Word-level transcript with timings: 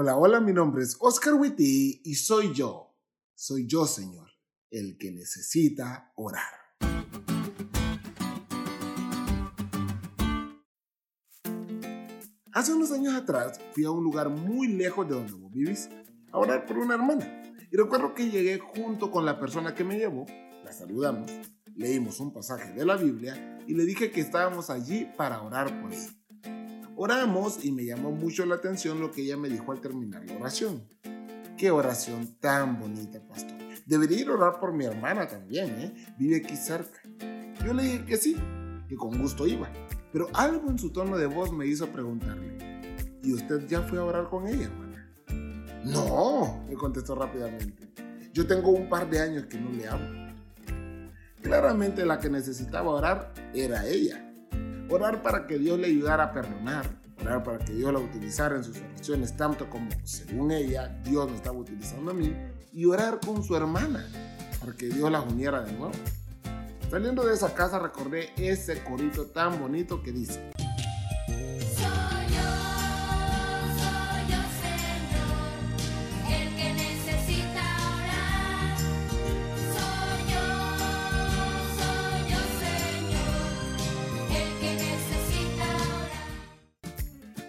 Hola, 0.00 0.16
hola, 0.16 0.40
mi 0.40 0.52
nombre 0.52 0.84
es 0.84 0.96
Oscar 1.00 1.34
Witty 1.34 2.02
y 2.04 2.14
soy 2.14 2.54
yo, 2.54 2.94
soy 3.34 3.66
yo, 3.66 3.84
Señor, 3.84 4.30
el 4.70 4.96
que 4.96 5.10
necesita 5.10 6.12
orar. 6.14 6.52
Hace 12.52 12.74
unos 12.74 12.92
años 12.92 13.12
atrás 13.14 13.60
fui 13.72 13.86
a 13.86 13.90
un 13.90 14.04
lugar 14.04 14.28
muy 14.28 14.68
lejos 14.68 15.08
de 15.08 15.16
donde 15.16 15.32
vos 15.32 15.50
vivís 15.52 15.88
a 16.30 16.38
orar 16.38 16.64
por 16.64 16.78
una 16.78 16.94
hermana. 16.94 17.42
Y 17.68 17.76
recuerdo 17.76 18.14
que 18.14 18.30
llegué 18.30 18.60
junto 18.60 19.10
con 19.10 19.26
la 19.26 19.40
persona 19.40 19.74
que 19.74 19.82
me 19.82 19.98
llevó, 19.98 20.26
la 20.62 20.72
saludamos, 20.72 21.28
leímos 21.74 22.20
un 22.20 22.32
pasaje 22.32 22.72
de 22.72 22.86
la 22.86 22.96
Biblia 22.96 23.58
y 23.66 23.74
le 23.74 23.82
dije 23.82 24.12
que 24.12 24.20
estábamos 24.20 24.70
allí 24.70 25.08
para 25.16 25.42
orar 25.42 25.82
por 25.82 25.92
ella. 25.92 26.17
Oramos 27.00 27.64
y 27.64 27.70
me 27.70 27.84
llamó 27.84 28.10
mucho 28.10 28.44
la 28.44 28.56
atención 28.56 28.98
lo 28.98 29.12
que 29.12 29.22
ella 29.22 29.36
me 29.36 29.48
dijo 29.48 29.70
al 29.70 29.80
terminar 29.80 30.24
la 30.26 30.34
oración. 30.34 30.82
Qué 31.56 31.70
oración 31.70 32.36
tan 32.40 32.80
bonita, 32.80 33.24
pastor. 33.24 33.56
Debería 33.86 34.18
ir 34.18 34.28
a 34.28 34.32
orar 34.32 34.58
por 34.58 34.72
mi 34.72 34.84
hermana 34.84 35.28
también, 35.28 35.68
¿eh? 35.78 35.94
Vive 36.18 36.38
aquí 36.38 36.56
cerca. 36.56 37.00
Yo 37.64 37.72
le 37.72 37.84
dije 37.84 38.04
que 38.04 38.16
sí, 38.16 38.36
que 38.88 38.96
con 38.96 39.16
gusto 39.16 39.46
iba. 39.46 39.70
Pero 40.12 40.26
algo 40.34 40.70
en 40.70 40.78
su 40.80 40.90
tono 40.90 41.16
de 41.16 41.26
voz 41.26 41.52
me 41.52 41.68
hizo 41.68 41.86
preguntarle, 41.86 42.58
¿y 43.22 43.32
usted 43.32 43.68
ya 43.68 43.82
fue 43.82 43.98
a 43.98 44.04
orar 44.04 44.28
con 44.28 44.48
ella, 44.48 44.64
hermana? 44.64 45.08
No, 45.84 46.64
me 46.68 46.74
contestó 46.74 47.14
rápidamente. 47.14 47.92
Yo 48.32 48.44
tengo 48.44 48.70
un 48.70 48.88
par 48.88 49.08
de 49.08 49.20
años 49.20 49.46
que 49.46 49.60
no 49.60 49.70
le 49.70 49.86
hablo. 49.86 50.34
Claramente 51.42 52.04
la 52.04 52.18
que 52.18 52.28
necesitaba 52.28 52.90
orar 52.90 53.32
era 53.54 53.86
ella 53.86 54.27
Orar 54.90 55.22
para 55.22 55.46
que 55.46 55.58
Dios 55.58 55.78
le 55.78 55.88
ayudara 55.88 56.24
a 56.24 56.32
perdonar. 56.32 56.86
Orar 57.20 57.42
para 57.42 57.58
que 57.58 57.74
Dios 57.74 57.92
la 57.92 57.98
utilizara 57.98 58.56
en 58.56 58.64
sus 58.64 58.78
oraciones, 58.78 59.36
tanto 59.36 59.68
como, 59.68 59.88
según 60.04 60.50
ella, 60.50 60.88
Dios 61.04 61.28
me 61.30 61.36
estaba 61.36 61.58
utilizando 61.58 62.10
a 62.10 62.14
mí. 62.14 62.34
Y 62.72 62.86
orar 62.86 63.20
con 63.20 63.42
su 63.42 63.54
hermana, 63.54 64.06
para 64.60 64.72
que 64.72 64.88
Dios 64.88 65.10
la 65.10 65.20
uniera 65.20 65.62
de 65.62 65.72
nuevo. 65.72 65.92
Saliendo 66.90 67.22
de 67.26 67.34
esa 67.34 67.54
casa 67.54 67.78
recordé 67.78 68.30
ese 68.38 68.82
corito 68.82 69.26
tan 69.26 69.60
bonito 69.60 70.02
que 70.02 70.10
dice, 70.10 70.50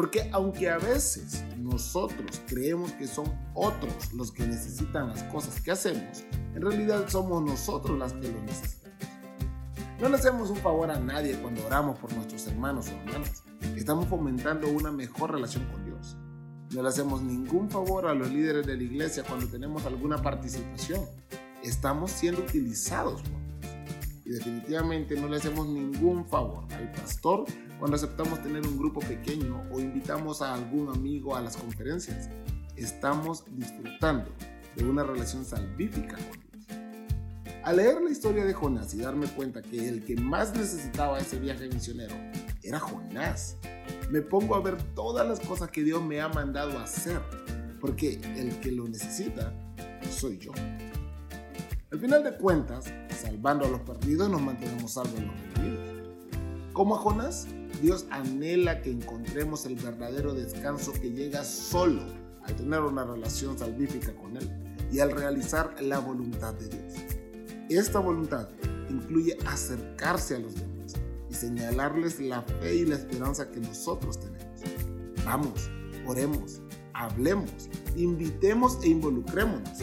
Porque 0.00 0.30
aunque 0.32 0.70
a 0.70 0.78
veces 0.78 1.44
nosotros 1.58 2.40
creemos 2.46 2.90
que 2.92 3.06
son 3.06 3.26
otros 3.52 4.14
los 4.14 4.32
que 4.32 4.46
necesitan 4.46 5.08
las 5.08 5.22
cosas 5.24 5.60
que 5.60 5.72
hacemos, 5.72 6.24
en 6.54 6.62
realidad 6.62 7.06
somos 7.06 7.42
nosotros 7.42 7.98
las 7.98 8.14
que 8.14 8.32
lo 8.32 8.40
necesitamos. 8.40 8.98
No 10.00 10.08
le 10.08 10.14
hacemos 10.14 10.48
un 10.48 10.56
favor 10.56 10.90
a 10.90 10.98
nadie 10.98 11.38
cuando 11.42 11.66
oramos 11.66 11.98
por 11.98 12.14
nuestros 12.14 12.46
hermanos 12.46 12.88
o 12.88 12.92
hermanas. 12.92 13.44
Estamos 13.76 14.08
fomentando 14.08 14.70
una 14.70 14.90
mejor 14.90 15.32
relación 15.32 15.66
con 15.66 15.84
Dios. 15.84 16.16
No 16.70 16.82
le 16.82 16.88
hacemos 16.88 17.20
ningún 17.20 17.68
favor 17.68 18.06
a 18.06 18.14
los 18.14 18.30
líderes 18.30 18.66
de 18.66 18.78
la 18.78 18.82
iglesia 18.82 19.22
cuando 19.22 19.48
tenemos 19.48 19.84
alguna 19.84 20.22
participación. 20.22 21.04
Estamos 21.62 22.10
siendo 22.10 22.40
utilizados 22.40 23.20
por 23.20 23.39
y 24.30 24.34
definitivamente 24.34 25.20
no 25.20 25.26
le 25.26 25.38
hacemos 25.38 25.66
ningún 25.66 26.24
favor 26.24 26.62
al 26.74 26.92
pastor 26.92 27.44
cuando 27.80 27.96
aceptamos 27.96 28.40
tener 28.40 28.64
un 28.64 28.78
grupo 28.78 29.00
pequeño 29.00 29.64
o 29.72 29.80
invitamos 29.80 30.40
a 30.40 30.54
algún 30.54 30.88
amigo 30.88 31.34
a 31.34 31.40
las 31.40 31.56
conferencias. 31.56 32.30
Estamos 32.76 33.42
disfrutando 33.56 34.30
de 34.76 34.84
una 34.84 35.02
relación 35.02 35.44
salvífica 35.44 36.16
con 36.16 36.40
Dios. 36.48 36.66
Al 37.64 37.78
leer 37.78 38.00
la 38.00 38.10
historia 38.10 38.44
de 38.44 38.54
Jonás 38.54 38.94
y 38.94 38.98
darme 38.98 39.26
cuenta 39.26 39.62
que 39.62 39.88
el 39.88 40.04
que 40.04 40.14
más 40.14 40.54
necesitaba 40.54 41.18
ese 41.18 41.40
viaje 41.40 41.68
misionero 41.68 42.14
era 42.62 42.78
Jonás, 42.78 43.56
me 44.12 44.22
pongo 44.22 44.54
a 44.54 44.60
ver 44.60 44.80
todas 44.94 45.26
las 45.26 45.40
cosas 45.40 45.70
que 45.70 45.82
Dios 45.82 46.04
me 46.04 46.20
ha 46.20 46.28
mandado 46.28 46.78
hacer, 46.78 47.20
porque 47.80 48.20
el 48.36 48.60
que 48.60 48.70
lo 48.70 48.86
necesita 48.86 49.52
soy 50.08 50.38
yo. 50.38 50.52
Al 51.92 51.98
final 51.98 52.22
de 52.22 52.36
cuentas, 52.36 52.84
salvando 53.20 53.64
a 53.64 53.68
los 53.68 53.80
perdidos, 53.80 54.30
nos 54.30 54.40
mantenemos 54.40 54.92
salvos 54.92 55.20
los 55.20 55.34
perdidos. 55.40 55.80
Como 56.72 56.94
a 56.94 56.98
Jonás, 56.98 57.48
Dios 57.82 58.06
anhela 58.10 58.80
que 58.80 58.92
encontremos 58.92 59.66
el 59.66 59.74
verdadero 59.74 60.32
descanso 60.32 60.92
que 60.92 61.10
llega 61.10 61.42
solo 61.42 62.00
al 62.44 62.54
tener 62.54 62.78
una 62.82 63.04
relación 63.04 63.58
salvífica 63.58 64.14
con 64.14 64.36
Él 64.36 64.48
y 64.92 65.00
al 65.00 65.10
realizar 65.10 65.82
la 65.82 65.98
voluntad 65.98 66.54
de 66.54 66.68
Dios. 66.68 66.94
Esta 67.68 67.98
voluntad 67.98 68.48
incluye 68.88 69.36
acercarse 69.48 70.36
a 70.36 70.38
los 70.38 70.54
demás 70.54 70.94
y 71.28 71.34
señalarles 71.34 72.20
la 72.20 72.42
fe 72.42 72.76
y 72.76 72.86
la 72.86 72.94
esperanza 72.94 73.50
que 73.50 73.58
nosotros 73.58 74.20
tenemos. 74.20 74.46
Vamos, 75.24 75.68
oremos, 76.06 76.62
hablemos, 76.92 77.68
invitemos 77.96 78.78
e 78.84 78.90
involucrémonos 78.90 79.82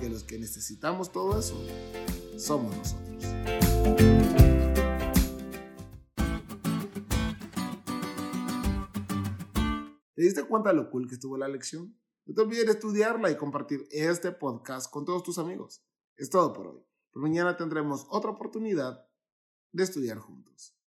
porque 0.00 0.14
los 0.14 0.24
que 0.24 0.38
necesitamos 0.38 1.12
todo 1.12 1.38
eso 1.38 1.62
somos 2.38 2.74
nosotros. 2.74 3.22
¿Te 10.14 10.22
diste 10.22 10.44
cuenta 10.44 10.72
lo 10.72 10.90
cool 10.90 11.06
que 11.06 11.16
estuvo 11.16 11.36
la 11.36 11.48
lección? 11.48 11.98
No 12.24 12.34
te 12.34 12.40
olvides 12.40 12.64
de 12.64 12.72
estudiarla 12.72 13.30
y 13.30 13.36
compartir 13.36 13.86
este 13.90 14.32
podcast 14.32 14.90
con 14.90 15.04
todos 15.04 15.22
tus 15.22 15.36
amigos. 15.36 15.84
Es 16.16 16.30
todo 16.30 16.54
por 16.54 16.68
hoy. 16.68 16.82
Mañana 17.12 17.58
tendremos 17.58 18.06
otra 18.08 18.30
oportunidad 18.30 19.06
de 19.72 19.82
estudiar 19.82 20.16
juntos. 20.18 20.79